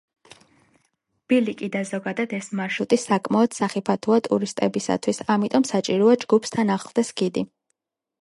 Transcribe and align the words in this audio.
ბილიკი 1.33 1.67
და 1.73 1.81
ზოგადად 1.89 2.31
ეს 2.37 2.47
მარშრუტი 2.59 2.97
საკმაოდ 3.01 3.57
სახიფათოა 3.57 4.17
ტურისტებისთვის, 4.29 5.21
ამიტომ 5.35 5.67
საჭიროა 5.73 6.17
ჯგუფს 6.25 6.55
თან 6.57 6.73
ახლდეს 6.79 7.13
გიდი. 7.23 7.45